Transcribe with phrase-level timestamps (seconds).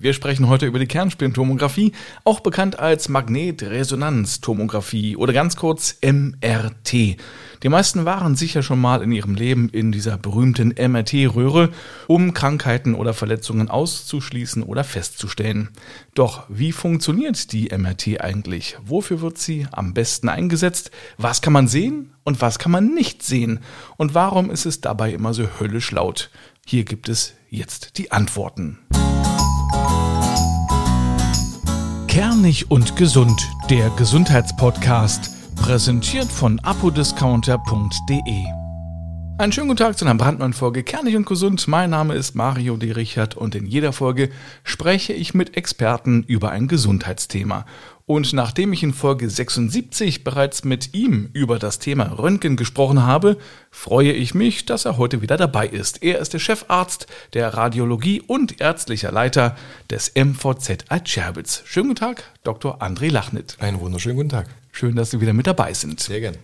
[0.00, 1.90] Wir sprechen heute über die Kernspintomographie,
[2.22, 7.16] auch bekannt als Magnetresonanztomographie oder ganz kurz MRT.
[7.64, 11.70] Die meisten waren sicher schon mal in ihrem Leben in dieser berühmten MRT-Röhre,
[12.06, 15.70] um Krankheiten oder Verletzungen auszuschließen oder festzustellen.
[16.14, 18.76] Doch wie funktioniert die MRT eigentlich?
[18.84, 20.92] Wofür wird sie am besten eingesetzt?
[21.16, 23.58] Was kann man sehen und was kann man nicht sehen?
[23.96, 26.30] Und warum ist es dabei immer so höllisch laut?
[26.64, 28.78] Hier gibt es jetzt die Antworten.
[32.18, 38.44] Kernig und gesund, der Gesundheitspodcast Präsentiert von apodiscounter.de.
[39.38, 41.68] Einen schönen guten Tag zu einer brandneuen Folge Kernig und Gesund.
[41.68, 42.90] Mein Name ist Mario D.
[42.90, 44.30] Richard und in jeder Folge
[44.64, 47.64] spreche ich mit Experten über ein Gesundheitsthema.
[48.08, 53.36] Und nachdem ich in Folge 76 bereits mit ihm über das Thema Röntgen gesprochen habe,
[53.70, 56.02] freue ich mich, dass er heute wieder dabei ist.
[56.02, 59.58] Er ist der Chefarzt der Radiologie und ärztlicher Leiter
[59.90, 61.60] des MVZ Altscherbitz.
[61.66, 62.80] Schönen guten Tag, Dr.
[62.80, 63.58] André Lachnit.
[63.60, 64.48] Einen wunderschönen guten Tag.
[64.72, 66.00] Schön, dass Sie wieder mit dabei sind.
[66.00, 66.38] Sehr gern.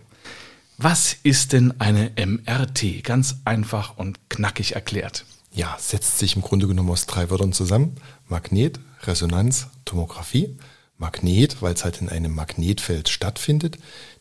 [0.76, 3.02] Was ist denn eine MRT?
[3.02, 5.24] Ganz einfach und knackig erklärt.
[5.50, 7.94] Ja, setzt sich im Grunde genommen aus drei Wörtern zusammen.
[8.28, 10.58] Magnet, Resonanz, Tomographie.
[10.96, 13.78] Magnet, weil es halt in einem Magnetfeld stattfindet.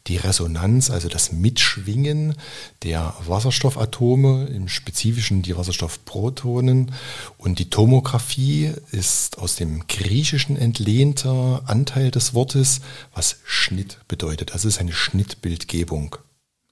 [0.08, 2.36] Die Resonanz, also das Mitschwingen
[2.82, 6.92] der Wasserstoffatome, im Spezifischen die Wasserstoffprotonen.
[7.38, 12.82] Und die Tomographie ist aus dem Griechischen entlehnter Anteil des Wortes,
[13.14, 14.54] was Schnitt bedeutet.
[14.54, 16.18] Das ist eine Schnittbildgebung.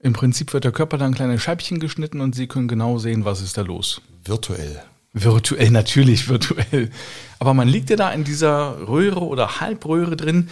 [0.00, 3.40] Im Prinzip wird der Körper dann kleine Scheibchen geschnitten und Sie können genau sehen, was
[3.40, 4.02] ist da los.
[4.24, 4.82] Virtuell.
[5.12, 6.90] Virtuell, natürlich virtuell.
[7.38, 10.48] Aber man liegt ja da in dieser Röhre oder Halbröhre drin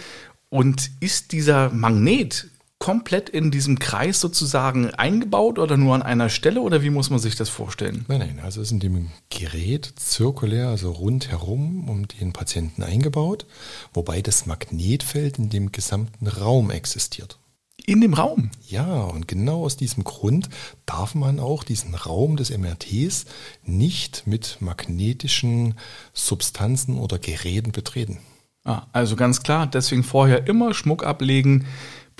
[0.49, 2.47] und ist dieser Magnet
[2.81, 7.19] komplett in diesem Kreis sozusagen eingebaut oder nur an einer Stelle oder wie muss man
[7.19, 8.05] sich das vorstellen?
[8.07, 13.45] Nein, nein, also ist in dem Gerät zirkulär, also rundherum um den Patienten eingebaut,
[13.93, 17.37] wobei das Magnetfeld in dem gesamten Raum existiert.
[17.85, 18.51] In dem Raum?
[18.67, 20.49] Ja, und genau aus diesem Grund
[20.85, 23.25] darf man auch diesen Raum des MRTs
[23.63, 25.75] nicht mit magnetischen
[26.13, 28.19] Substanzen oder Geräten betreten.
[28.63, 31.65] Ah, also ganz klar, deswegen vorher immer Schmuck ablegen,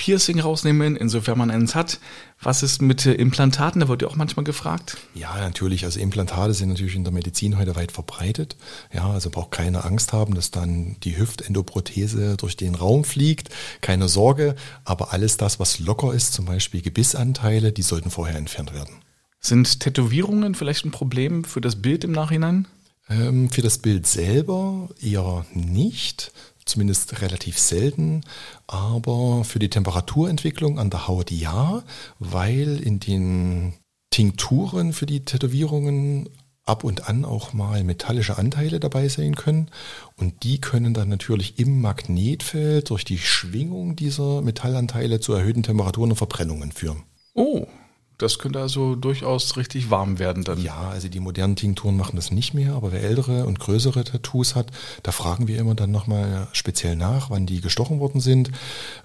[0.01, 1.99] Piercing rausnehmen, insofern man eins hat.
[2.41, 3.81] Was ist mit Implantaten?
[3.81, 4.97] Da wird ja auch manchmal gefragt.
[5.13, 5.85] Ja, natürlich.
[5.85, 8.57] Also Implantate sind natürlich in der Medizin heute weit verbreitet.
[8.91, 13.49] Ja, also braucht keine Angst haben, dass dann die Hüftendoprothese durch den Raum fliegt.
[13.81, 14.55] Keine Sorge.
[14.85, 18.95] Aber alles das, was locker ist, zum Beispiel Gebissanteile, die sollten vorher entfernt werden.
[19.39, 22.67] Sind Tätowierungen vielleicht ein Problem für das Bild im Nachhinein?
[23.07, 26.31] Ähm, für das Bild selber eher nicht,
[26.65, 28.21] zumindest relativ selten,
[28.67, 31.83] aber für die Temperaturentwicklung an der Haut ja,
[32.19, 33.73] weil in den
[34.09, 36.29] Tinkturen für die Tätowierungen
[36.65, 39.69] ab und an auch mal metallische Anteile dabei sein können
[40.17, 46.11] und die können dann natürlich im Magnetfeld durch die Schwingung dieser Metallanteile zu erhöhten Temperaturen
[46.11, 47.03] und Verbrennungen führen.
[47.33, 47.65] Oh,
[48.21, 50.61] das könnte also durchaus richtig warm werden dann.
[50.61, 54.55] Ja, also die modernen Tinkturen machen das nicht mehr, aber wer ältere und größere Tattoos
[54.55, 54.67] hat,
[55.03, 58.51] da fragen wir immer dann nochmal speziell nach, wann die gestochen worden sind,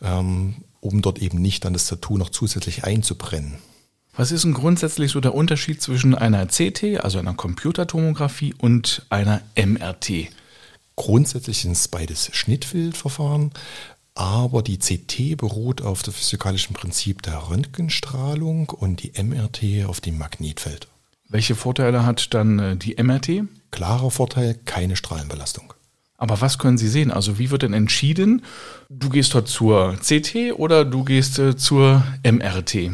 [0.03, 3.55] ähm, um dort eben nicht dann das Tattoo noch zusätzlich einzubrennen.
[4.17, 9.43] Was ist denn grundsätzlich so der Unterschied zwischen einer CT, also einer Computertomographie, und einer
[9.57, 10.29] MRT?
[10.97, 13.51] Grundsätzlich sind es beides Schnittbildverfahren.
[14.17, 20.17] Aber die CT beruht auf dem physikalischen Prinzip der Röntgenstrahlung und die MRT auf dem
[20.17, 20.89] Magnetfeld.
[21.29, 23.45] Welche Vorteile hat dann äh, die MRT?
[23.71, 25.75] Klarer Vorteil, keine Strahlenbelastung.
[26.17, 27.11] Aber was können Sie sehen?
[27.11, 28.43] Also wie wird denn entschieden,
[28.89, 32.93] du gehst dort zur CT oder du gehst äh, zur MRT?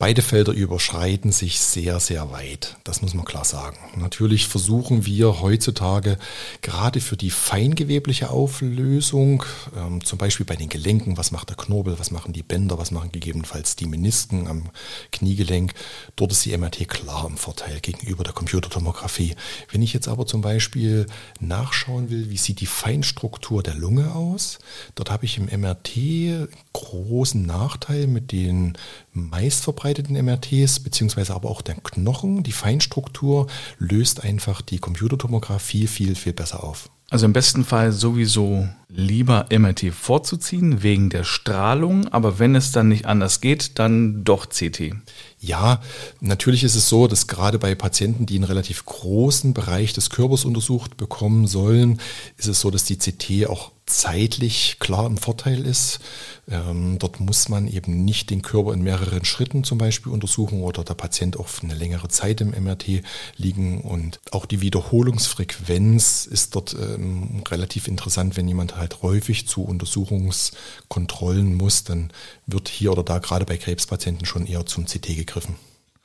[0.00, 2.78] Beide Felder überschreiten sich sehr, sehr weit.
[2.84, 3.76] Das muss man klar sagen.
[3.96, 6.16] Natürlich versuchen wir heutzutage
[6.62, 9.44] gerade für die feingewebliche Auflösung,
[9.76, 12.92] ähm, zum Beispiel bei den Gelenken, was macht der Knorpel, was machen die Bänder, was
[12.92, 14.70] machen gegebenenfalls die Menisken am
[15.12, 15.74] Kniegelenk,
[16.16, 19.36] dort ist die MRT klar im Vorteil gegenüber der Computertomographie.
[19.70, 21.04] Wenn ich jetzt aber zum Beispiel
[21.40, 24.60] nachschauen will, wie sieht die Feinstruktur der Lunge aus,
[24.94, 28.78] dort habe ich im MRT großen Nachteil mit den
[29.12, 33.48] meist verbreiteten MRTs, beziehungsweise aber auch der Knochen, die Feinstruktur,
[33.78, 36.90] löst einfach die Computertomographie viel, viel besser auf.
[37.10, 42.86] Also im besten Fall sowieso lieber MRT vorzuziehen wegen der Strahlung, aber wenn es dann
[42.86, 44.94] nicht anders geht, dann doch CT.
[45.40, 45.80] Ja,
[46.20, 50.44] natürlich ist es so, dass gerade bei Patienten, die einen relativ großen Bereich des Körpers
[50.44, 52.00] untersucht bekommen sollen,
[52.36, 56.00] ist es so, dass die CT auch zeitlich klar im Vorteil ist.
[56.48, 60.84] Ähm, dort muss man eben nicht den Körper in mehreren Schritten zum Beispiel untersuchen oder
[60.84, 63.02] der Patient auch eine längere Zeit im MRT
[63.36, 63.82] liegen.
[63.82, 68.36] Und auch die Wiederholungsfrequenz ist dort ähm, relativ interessant.
[68.36, 72.12] Wenn jemand halt häufig zu Untersuchungskontrollen muss, dann
[72.46, 75.56] wird hier oder da gerade bei Krebspatienten schon eher zum CT gegriffen.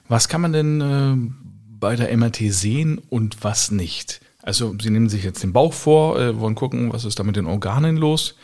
[0.08, 1.16] Was kann man denn äh,
[1.80, 4.22] bei der MRT sehen und was nicht?
[4.45, 7.36] Also Sie nehmen sich jetzt den Bauch vor, äh, wollen gucken, was ist da mit
[7.36, 8.36] den Organen los.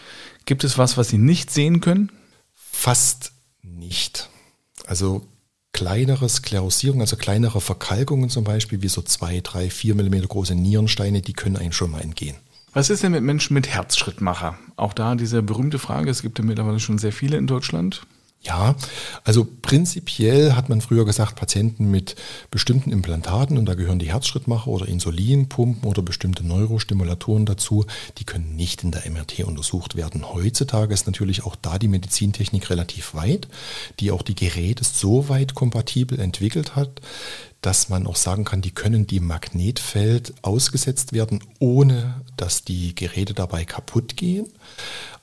[0.45, 2.11] Gibt es was, was Sie nicht sehen können?
[2.55, 4.27] Fast nicht.
[4.87, 5.27] Also
[5.73, 11.21] kleinere Sklerosierung, also kleinere Verkalkungen zum Beispiel, wie so zwei, drei, vier Millimeter große Nierensteine,
[11.21, 12.35] die können einem schon mal entgehen.
[12.73, 14.57] Was ist denn mit Menschen mit Herzschrittmacher?
[14.77, 18.07] Auch da diese berühmte Frage, es gibt ja mittlerweile schon sehr viele in Deutschland.
[18.43, 18.75] Ja,
[19.23, 22.15] also prinzipiell hat man früher gesagt, Patienten mit
[22.49, 27.85] bestimmten Implantaten, und da gehören die Herzschrittmacher oder Insulinpumpen oder bestimmte Neurostimulatoren dazu,
[28.17, 30.33] die können nicht in der MRT untersucht werden.
[30.33, 33.47] Heutzutage ist natürlich auch da die Medizintechnik relativ weit,
[33.99, 36.99] die auch die Geräte so weit kompatibel entwickelt hat,
[37.61, 43.33] dass man auch sagen kann, die können dem Magnetfeld ausgesetzt werden, ohne dass die Geräte
[43.33, 44.47] dabei kaputt gehen.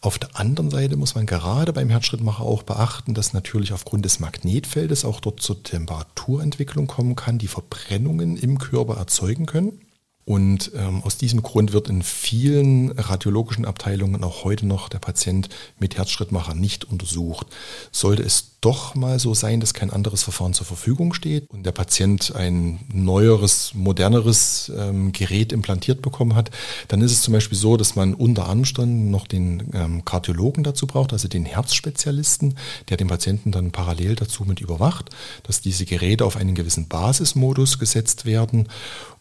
[0.01, 4.21] Auf der anderen Seite muss man gerade beim Herzschrittmacher auch beachten, dass natürlich aufgrund des
[4.21, 9.81] Magnetfeldes auch dort zur Temperaturentwicklung kommen kann, die Verbrennungen im Körper erzeugen können.
[10.29, 15.49] Und ähm, aus diesem Grund wird in vielen radiologischen Abteilungen auch heute noch der Patient
[15.79, 17.47] mit Herzschrittmacher nicht untersucht.
[17.93, 21.73] Sollte es doch mal so sein, dass kein anderes Verfahren zur Verfügung steht und der
[21.73, 26.51] Patient ein neueres, moderneres ähm, Gerät implantiert bekommen hat,
[26.89, 30.87] dann ist es zum Beispiel so, dass man unter Umständen noch den ähm, Kardiologen dazu
[30.87, 32.59] braucht, also den Herzspezialisten,
[32.91, 35.09] der den Patienten dann parallel dazu mit überwacht,
[35.45, 38.69] dass diese Geräte auf einen gewissen Basismodus gesetzt werden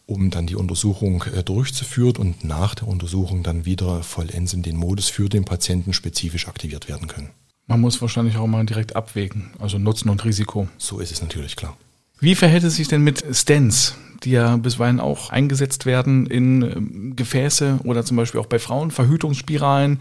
[0.08, 4.76] um dann die Untersuchung äh, durchzuführen und nach der Untersuchung dann wieder vollends in den
[4.76, 7.28] Modus für den Patienten spezifisch aktiviert werden können.
[7.66, 10.66] Man muss wahrscheinlich auch mal direkt abwägen, also Nutzen und Risiko.
[10.78, 11.76] So ist es natürlich klar.
[12.20, 17.12] Wie verhält es sich denn mit Stents, die ja bisweilen auch eingesetzt werden in ähm,
[17.14, 20.00] Gefäße oder zum Beispiel auch bei Frauen, Verhütungsspiralen?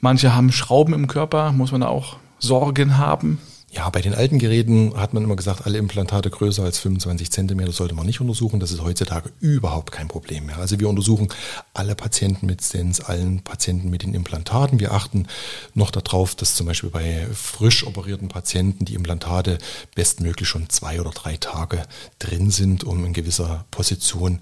[0.00, 3.38] Manche haben Schrauben im Körper, muss man da auch Sorgen haben?
[3.72, 7.70] Ja, bei den alten Geräten hat man immer gesagt, alle Implantate größer als 25 Zentimeter
[7.70, 8.58] sollte man nicht untersuchen.
[8.58, 10.58] Das ist heutzutage überhaupt kein Problem mehr.
[10.58, 11.28] Also wir untersuchen
[11.72, 14.80] alle Patienten mit Stents, allen Patienten mit den Implantaten.
[14.80, 15.28] Wir achten
[15.74, 19.58] noch darauf, dass zum Beispiel bei frisch operierten Patienten die Implantate
[19.94, 21.84] bestmöglich schon zwei oder drei Tage
[22.18, 24.40] drin sind, um in gewisser Position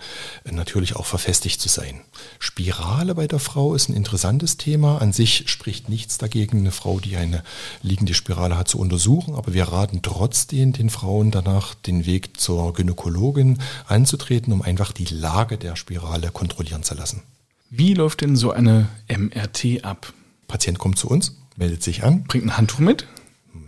[0.50, 2.00] natürlich auch verfestigt zu sein.
[2.38, 5.02] Spirale bei der Frau ist ein interessantes Thema.
[5.02, 7.44] An sich spricht nichts dagegen, eine Frau, die eine
[7.82, 12.41] liegende Spirale hat, zu untersuchen untersuchen, aber wir raten trotzdem den Frauen danach, den Weg
[12.41, 17.23] zur Gynäkologin anzutreten, um einfach die Lage der Spirale kontrollieren zu lassen.
[17.70, 20.12] Wie läuft denn so eine MRT ab?
[20.47, 22.25] Patient kommt zu uns, meldet sich an.
[22.25, 23.06] Bringt ein Handtuch mit?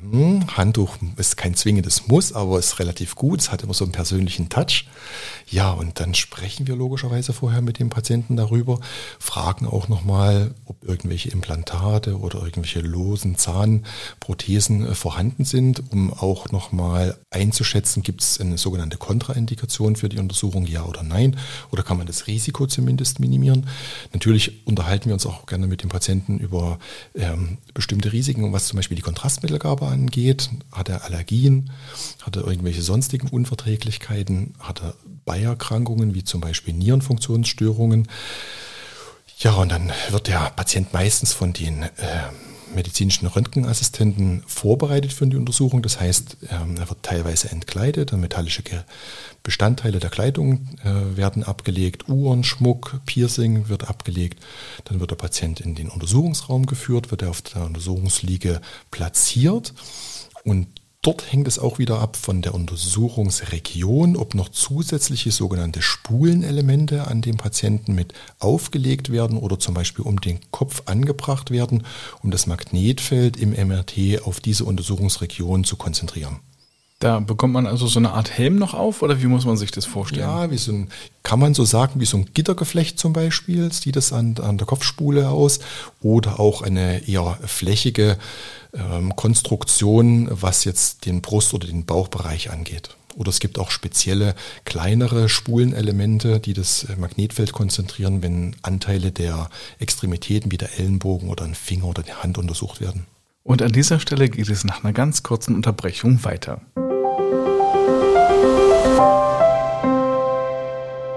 [0.03, 3.41] Mhm, Handtuch ist kein zwingendes Muss, aber ist relativ gut.
[3.41, 4.87] Es hat immer so einen persönlichen Touch.
[5.49, 8.81] Ja, und dann sprechen wir logischerweise vorher mit dem Patienten darüber,
[9.19, 16.51] fragen auch nochmal, ob irgendwelche Implantate oder irgendwelche losen Zahnprothesen äh, vorhanden sind, um auch
[16.51, 21.37] nochmal einzuschätzen, gibt es eine sogenannte Kontraindikation für die Untersuchung, ja oder nein,
[21.73, 23.67] oder kann man das Risiko zumindest minimieren.
[24.13, 26.79] Natürlich unterhalten wir uns auch gerne mit dem Patienten über
[27.15, 30.51] ähm, bestimmte Risiken, was zum Beispiel die Kontrastmittelgabe angeht.
[30.73, 31.71] Hat er Allergien?
[32.23, 34.55] Hat er irgendwelche sonstigen Unverträglichkeiten?
[34.59, 34.95] Hat er
[35.25, 38.09] Beierkrankungen wie zum Beispiel Nierenfunktionsstörungen.
[39.39, 41.89] Ja, und dann wird der Patient meistens von den äh,
[42.75, 45.83] medizinischen Röntgenassistenten vorbereitet für die Untersuchung.
[45.83, 48.63] Das heißt, ähm, er wird teilweise entkleidet, metallische
[49.43, 54.43] Bestandteile der Kleidung äh, werden abgelegt, Uhren, Schmuck, Piercing wird abgelegt.
[54.85, 58.61] Dann wird der Patient in den Untersuchungsraum geführt, wird er auf der Untersuchungsliege
[58.91, 59.75] platziert
[60.45, 67.07] und Dort hängt es auch wieder ab von der Untersuchungsregion, ob noch zusätzliche sogenannte Spulenelemente
[67.07, 71.87] an dem Patienten mit aufgelegt werden oder zum Beispiel um den Kopf angebracht werden,
[72.23, 76.41] um das Magnetfeld im MRT auf diese Untersuchungsregion zu konzentrieren.
[77.01, 79.71] Da bekommt man also so eine Art Helm noch auf oder wie muss man sich
[79.71, 80.21] das vorstellen?
[80.21, 80.91] Ja, wie so ein,
[81.23, 84.67] kann man so sagen, wie so ein Gittergeflecht zum Beispiel, sieht es an, an der
[84.67, 85.61] Kopfspule aus
[86.03, 88.19] oder auch eine eher flächige
[88.75, 92.91] ähm, Konstruktion, was jetzt den Brust- oder den Bauchbereich angeht.
[93.17, 94.35] Oder es gibt auch spezielle
[94.67, 101.55] kleinere Spulenelemente, die das Magnetfeld konzentrieren, wenn Anteile der Extremitäten wie der Ellenbogen oder ein
[101.55, 103.07] Finger oder die Hand untersucht werden.
[103.43, 106.61] Und an dieser Stelle geht es nach einer ganz kurzen Unterbrechung weiter.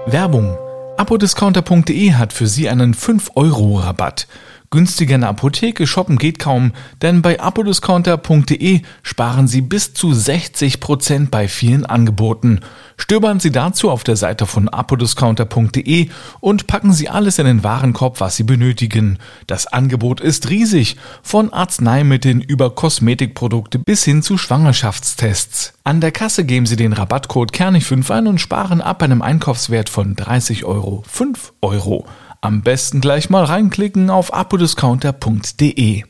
[0.06, 0.56] Werbung.
[0.96, 4.28] Apodiscounter.de hat für Sie einen 5-Euro-Rabatt.
[4.74, 10.80] Günstiger in der Apotheke shoppen geht kaum, denn bei apodiscounter.de sparen Sie bis zu 60
[10.80, 12.58] Prozent bei vielen Angeboten.
[12.96, 16.08] Stöbern Sie dazu auf der Seite von apodiscounter.de
[16.40, 19.20] und packen Sie alles in den Warenkorb, was Sie benötigen.
[19.46, 25.74] Das Angebot ist riesig, von Arzneimitteln über Kosmetikprodukte bis hin zu Schwangerschaftstests.
[25.84, 30.16] An der Kasse geben Sie den Rabattcode Kernig5 ein und sparen ab einem Einkaufswert von
[30.16, 32.06] 30 Euro 5 Euro.
[32.44, 36.02] Am besten gleich mal reinklicken auf apodiscounter.de.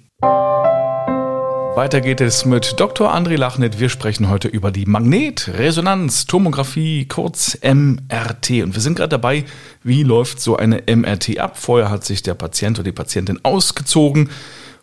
[1.76, 3.14] Weiter geht es mit Dr.
[3.14, 3.78] André Lachnit.
[3.78, 8.64] Wir sprechen heute über die Magnetresonanztomographie, kurz MRT.
[8.64, 9.44] Und wir sind gerade dabei,
[9.84, 11.56] wie läuft so eine MRT ab?
[11.56, 14.28] Vorher hat sich der Patient oder die Patientin ausgezogen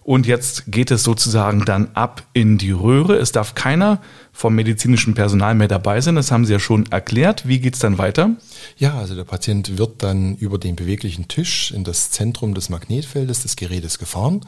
[0.04, 3.18] und jetzt geht es sozusagen dann ab in die Röhre.
[3.18, 6.16] Es darf keiner vom medizinischen Personal mehr dabei sein.
[6.16, 7.48] Das haben Sie ja schon erklärt.
[7.48, 8.32] Wie geht es dann weiter?
[8.78, 13.44] Ja, also der Patient wird dann über den beweglichen Tisch in das Zentrum des Magnetfeldes
[13.44, 14.42] des Gerätes gefahren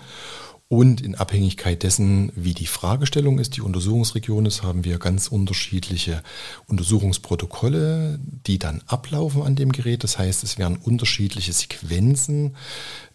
[0.69, 6.23] und in Abhängigkeit dessen, wie die Fragestellung ist, die Untersuchungsregion ist, haben wir ganz unterschiedliche
[6.67, 10.03] Untersuchungsprotokolle, die dann ablaufen an dem Gerät.
[10.03, 12.55] Das heißt, es werden unterschiedliche Sequenzen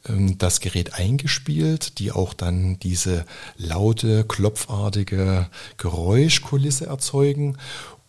[0.09, 3.25] ähm, das Gerät eingespielt, die auch dann diese
[3.57, 7.57] laute, klopfartige Geräuschkulisse erzeugen.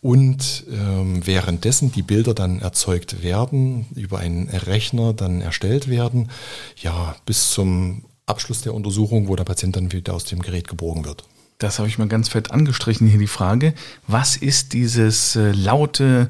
[0.02, 6.30] Und ähm, währenddessen die Bilder dann erzeugt werden, über einen Rechner dann erstellt werden,
[6.78, 11.06] ja, bis zum Abschluss der Untersuchung, wo der Patient dann wieder aus dem Gerät gebogen
[11.06, 11.24] wird.
[11.58, 13.74] Das habe ich mal ganz fett angestrichen hier die Frage.
[14.08, 16.30] Was ist dieses äh, laute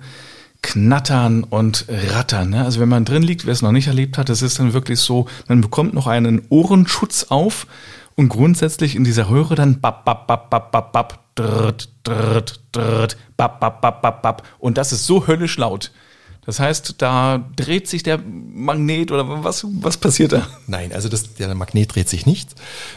[0.63, 2.49] Knattern und Rattern?
[2.49, 2.63] Ne?
[2.65, 4.99] Also wenn man drin liegt, wer es noch nicht erlebt hat, das ist dann wirklich
[4.99, 7.67] so, man bekommt noch einen Ohrenschutz auf
[8.15, 13.17] und grundsätzlich in dieser Röhre dann bap, bap, bap, bap, bap, bap, drrt, drrt, drrt,
[13.37, 14.47] bap, bap, bap, bap, bap.
[14.57, 15.91] Und das ist so höllisch laut.
[16.49, 20.47] Das heißt, da dreht sich der Magnet oder was, was passiert da?
[20.65, 22.55] Nein, also das, der Magnet dreht sich nicht.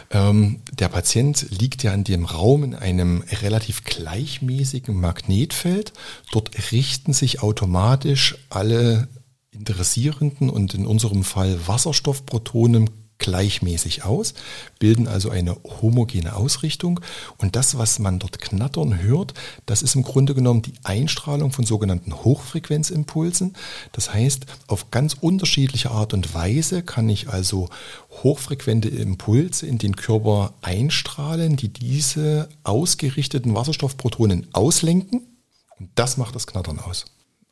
[0.09, 5.93] Ähm, der Patient liegt ja in dem Raum in einem relativ gleichmäßigen Magnetfeld.
[6.31, 9.07] Dort richten sich automatisch alle
[9.51, 12.89] interessierenden und in unserem Fall Wasserstoffprotonen
[13.23, 14.33] gleichmäßig aus,
[14.79, 16.99] bilden also eine homogene Ausrichtung.
[17.37, 19.33] Und das, was man dort knattern hört,
[19.65, 23.55] das ist im Grunde genommen die Einstrahlung von sogenannten Hochfrequenzimpulsen.
[23.93, 27.69] Das heißt, auf ganz unterschiedliche Art und Weise kann ich also
[28.11, 35.21] hochfrequente Impulse in den Körper einstrahlen, die diese ausgerichteten Wasserstoffprotonen auslenken.
[35.79, 37.05] Und das macht das Knattern aus.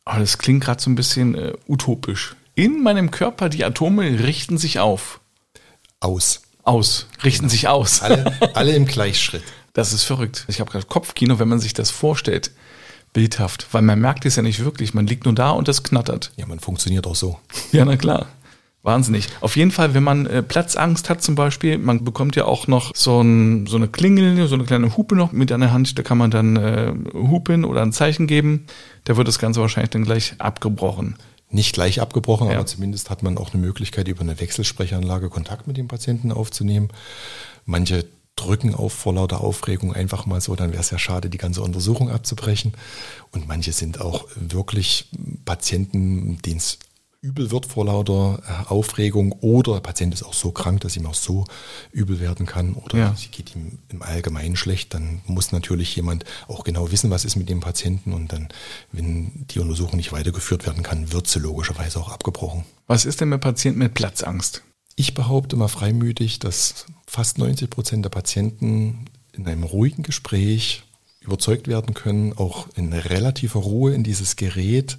[0.03, 2.35] Aber das klingt gerade so ein bisschen äh, utopisch.
[2.55, 5.20] In meinem Körper, die Atome richten sich auf
[6.01, 6.41] aus.
[6.63, 7.51] Aus, richten genau.
[7.51, 8.01] sich aus.
[8.01, 9.43] Alle, alle im Gleichschritt.
[9.73, 10.43] Das ist verrückt.
[10.49, 12.51] Ich habe gerade Kopfkino, wenn man sich das vorstellt.
[13.13, 14.93] Bildhaft, weil man merkt es ja nicht wirklich.
[14.93, 16.33] Man liegt nur da und es knattert.
[16.35, 17.39] Ja, man funktioniert auch so.
[17.71, 18.27] Ja, na klar.
[18.83, 19.27] Wahnsinnig.
[19.39, 22.91] Auf jeden Fall, wenn man äh, Platzangst hat zum Beispiel, man bekommt ja auch noch
[22.93, 26.03] so, ein, so eine Klingel, so eine kleine Hupe noch mit an der Hand, da
[26.03, 28.65] kann man dann äh, hupen oder ein Zeichen geben.
[29.05, 31.15] Da wird das Ganze wahrscheinlich dann gleich abgebrochen
[31.53, 32.55] nicht gleich abgebrochen, ja.
[32.55, 36.89] aber zumindest hat man auch eine Möglichkeit, über eine Wechselsprechanlage Kontakt mit dem Patienten aufzunehmen.
[37.65, 38.05] Manche
[38.35, 41.61] drücken auf vor lauter Aufregung einfach mal so, dann wäre es ja schade, die ganze
[41.61, 42.73] Untersuchung abzubrechen.
[43.31, 45.09] Und manche sind auch wirklich
[45.45, 46.79] Patienten, denen es
[47.21, 51.05] übel wird vor lauter äh, Aufregung oder der Patient ist auch so krank, dass ihm
[51.05, 51.45] auch so
[51.91, 53.11] übel werden kann oder ja.
[53.15, 57.35] es geht ihm im Allgemeinen schlecht, dann muss natürlich jemand auch genau wissen, was ist
[57.35, 58.49] mit dem Patienten und dann,
[58.91, 62.65] wenn die Untersuchung nicht weitergeführt werden kann, wird sie logischerweise auch abgebrochen.
[62.87, 64.63] Was ist denn mit Patienten mit Platzangst?
[64.95, 70.83] Ich behaupte mal freimütig, dass fast 90 Prozent der Patienten in einem ruhigen Gespräch
[71.21, 74.97] überzeugt werden können, auch in relativer Ruhe in dieses Gerät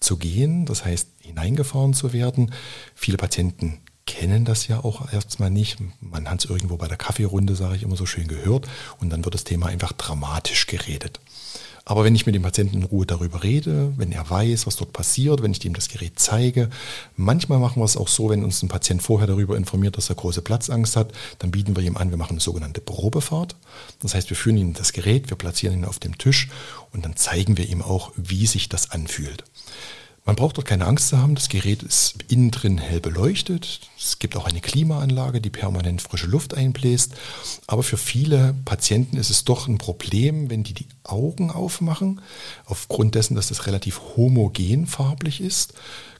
[0.00, 2.52] zu gehen, das heißt hineingefahren zu werden.
[2.94, 5.78] Viele Patienten kennen das ja auch erstmal nicht.
[6.00, 8.68] Man hat es irgendwo bei der Kaffeerunde, sage ich immer so schön, gehört
[9.00, 11.20] und dann wird das Thema einfach dramatisch geredet.
[11.84, 14.92] Aber wenn ich mit dem Patienten in Ruhe darüber rede, wenn er weiß, was dort
[14.92, 16.70] passiert, wenn ich ihm das Gerät zeige,
[17.16, 20.14] manchmal machen wir es auch so, wenn uns ein Patient vorher darüber informiert, dass er
[20.14, 23.56] große Platzangst hat, dann bieten wir ihm an, wir machen eine sogenannte Probefahrt.
[24.00, 26.48] Das heißt, wir führen in das Gerät, wir platzieren ihn auf dem Tisch
[26.92, 29.44] und dann zeigen wir ihm auch, wie sich das anfühlt.
[30.24, 31.34] Man braucht dort keine Angst zu haben.
[31.34, 33.80] Das Gerät ist innen drin hell beleuchtet.
[33.98, 37.14] Es gibt auch eine Klimaanlage, die permanent frische Luft einbläst.
[37.66, 42.20] Aber für viele Patienten ist es doch ein Problem, wenn die die Augen aufmachen.
[42.66, 45.74] Aufgrund dessen, dass das relativ homogen farblich ist,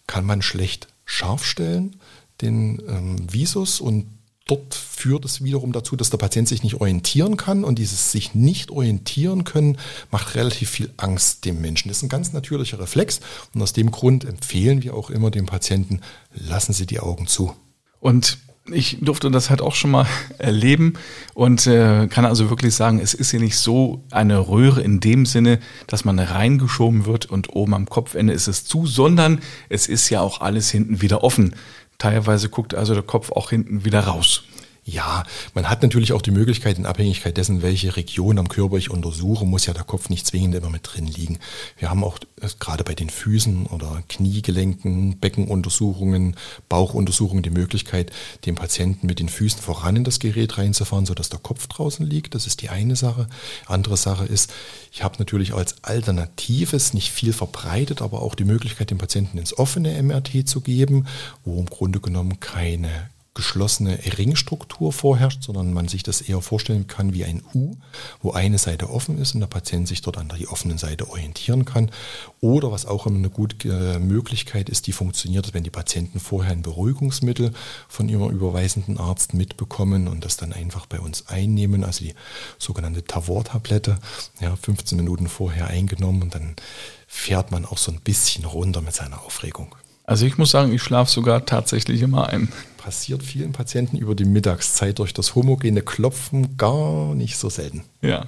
[0.09, 1.97] kann man schlecht scharf stellen
[2.43, 4.07] den ähm, Visus und
[4.47, 8.35] dort führt es wiederum dazu, dass der Patient sich nicht orientieren kann und dieses sich
[8.35, 9.79] nicht orientieren können
[10.11, 11.89] macht relativ viel Angst dem Menschen.
[11.89, 13.21] Das ist ein ganz natürlicher Reflex
[13.55, 16.01] und aus dem Grund empfehlen wir auch immer dem Patienten,
[16.35, 17.55] lassen Sie die Augen zu.
[18.01, 18.39] Und
[18.71, 20.07] Ich durfte das halt auch schon mal
[20.39, 20.95] erleben
[21.35, 25.27] und äh, kann also wirklich sagen, es ist hier nicht so eine Röhre in dem
[25.27, 25.59] Sinne,
[25.89, 30.21] dass man reingeschoben wird und oben am Kopfende ist es zu, sondern es ist ja
[30.21, 31.57] auch alles hinten wieder offen.
[32.03, 34.43] Teilweise guckt also der Kopf auch hinten wieder raus.
[34.85, 35.23] Ja,
[35.55, 39.47] man hat natürlich auch die Möglichkeit, in Abhängigkeit dessen, welche Region am Körper ich untersuche,
[39.47, 41.39] muss ja der Kopf nicht zwingend immer mit drin liegen.
[41.79, 46.35] Wir haben auch äh, gerade bei den Füßen oder Kniegelenken, Beckenuntersuchungen,
[46.69, 48.11] Bauchuntersuchungen die Möglichkeit,
[48.45, 52.35] den Patienten mit den Füßen voran in das Gerät reinzufahren, sodass der Kopf draußen liegt.
[52.35, 53.29] Das ist die eine Sache.
[53.67, 54.53] Andere Sache ist,
[54.91, 59.57] ich habe natürlich als Alternatives nicht viel verbreitet, aber auch die Möglichkeit, den Patienten ins
[59.57, 61.07] offene MRT zu geben,
[61.45, 67.15] wo im Grunde genommen keine geschlossene Ringstruktur vorherrscht, sondern man sich das eher vorstellen kann
[67.15, 67.77] wie ein U,
[68.21, 71.65] wo eine Seite offen ist und der Patient sich dort an der offenen Seite orientieren
[71.65, 71.91] kann.
[72.41, 76.53] Oder was auch immer eine gute äh, Möglichkeit ist, die funktioniert, wenn die Patienten vorher
[76.53, 77.53] ein Beruhigungsmittel
[77.89, 82.15] von ihrem überweisenden Arzt mitbekommen und das dann einfach bei uns einnehmen, also die
[82.59, 83.99] sogenannte Tavor-Tablette,
[84.41, 86.55] ja, 15 Minuten vorher eingenommen und dann
[87.07, 89.75] fährt man auch so ein bisschen runter mit seiner Aufregung.
[90.05, 92.49] Also ich muss sagen, ich schlafe sogar tatsächlich immer ein
[92.83, 97.85] passiert vielen Patienten über die Mittagszeit durch das homogene Klopfen gar nicht so selten.
[98.01, 98.27] Ja.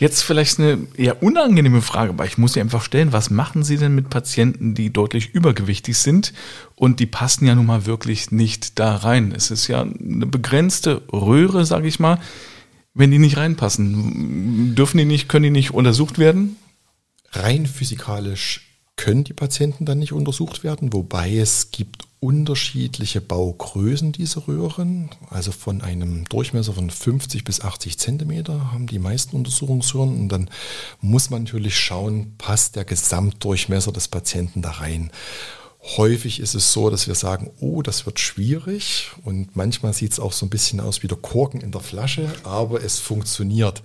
[0.00, 3.12] Jetzt vielleicht eine eher unangenehme Frage, aber ich muss sie einfach stellen.
[3.12, 6.32] Was machen Sie denn mit Patienten, die deutlich übergewichtig sind
[6.76, 9.32] und die passen ja nun mal wirklich nicht da rein?
[9.34, 12.20] Es ist ja eine begrenzte Röhre, sage ich mal.
[12.94, 16.56] Wenn die nicht reinpassen, dürfen die nicht, können die nicht untersucht werden?
[17.32, 18.67] Rein physikalisch
[18.98, 25.08] können die Patienten dann nicht untersucht werden, wobei es gibt unterschiedliche Baugrößen dieser Röhren.
[25.30, 30.18] Also von einem Durchmesser von 50 bis 80 Zentimeter haben die meisten Untersuchungsröhren.
[30.18, 30.50] Und dann
[31.00, 35.10] muss man natürlich schauen, passt der Gesamtdurchmesser des Patienten da rein.
[35.96, 40.20] Häufig ist es so, dass wir sagen, oh, das wird schwierig und manchmal sieht es
[40.20, 43.80] auch so ein bisschen aus wie der Korken in der Flasche, aber es funktioniert.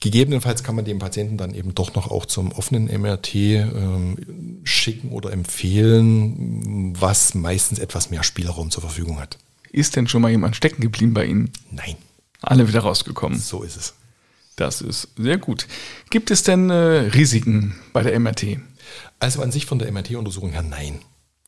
[0.00, 5.10] Gegebenenfalls kann man den Patienten dann eben doch noch auch zum offenen MRT ähm, schicken
[5.10, 9.38] oder empfehlen, was meistens etwas mehr Spielraum zur Verfügung hat.
[9.72, 11.50] Ist denn schon mal jemand stecken geblieben bei Ihnen?
[11.70, 11.96] Nein.
[12.42, 13.38] Alle wieder rausgekommen.
[13.38, 13.94] So ist es.
[14.56, 15.66] Das ist sehr gut.
[16.10, 18.58] Gibt es denn äh, Risiken bei der MRT?
[19.18, 21.00] Also an sich von der MRT-Untersuchung her nein.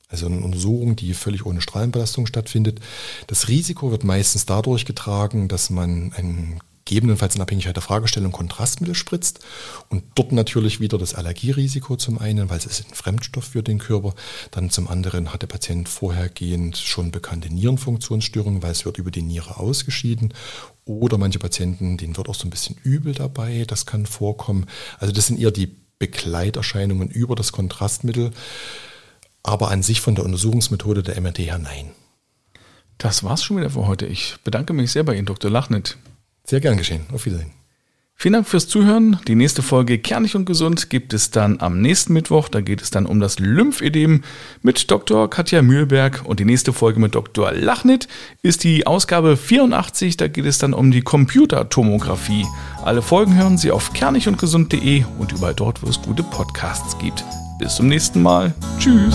[0.09, 2.81] Also eine Untersuchung, die völlig ohne Strahlenbelastung stattfindet.
[3.27, 8.95] Das Risiko wird meistens dadurch getragen, dass man einen gegebenenfalls in Abhängigkeit der Fragestellung Kontrastmittel
[8.95, 9.41] spritzt
[9.91, 13.79] und dort natürlich wieder das Allergierisiko zum einen, weil es ist ein Fremdstoff für den
[13.79, 14.15] Körper,
[14.51, 19.23] dann zum anderen hat der Patient vorhergehend schon bekannte Nierenfunktionsstörungen, weil es wird über die
[19.23, 20.33] Niere ausgeschieden
[20.87, 24.67] oder manche Patienten, denen wird auch so ein bisschen übel dabei, das kann vorkommen.
[24.99, 28.31] Also das sind eher die Begleiterscheinungen über das Kontrastmittel,
[29.43, 31.91] aber an sich von der Untersuchungsmethode der MRT her nein.
[32.97, 34.07] Das war's schon wieder für heute.
[34.07, 35.51] Ich bedanke mich sehr bei Ihnen, Dr.
[35.51, 35.99] Lachnet.
[36.49, 37.03] Sehr gern geschehen.
[37.13, 37.51] Auf Wiedersehen.
[38.21, 39.21] Vielen Dank fürs Zuhören.
[39.29, 42.49] Die nächste Folge Kernig und Gesund gibt es dann am nächsten Mittwoch.
[42.49, 44.25] Da geht es dann um das Lymphedem
[44.61, 45.31] mit Dr.
[45.31, 46.23] Katja Mühlberg.
[46.25, 47.53] Und die nächste Folge mit Dr.
[47.53, 48.09] Lachnit
[48.43, 50.17] ist die Ausgabe 84.
[50.17, 52.45] Da geht es dann um die Computertomographie.
[52.83, 57.25] Alle Folgen hören Sie auf kernigundgesund.de und überall dort, wo es gute Podcasts gibt.
[57.61, 58.53] Bis zum nächsten Mal.
[58.81, 59.15] Tschüss.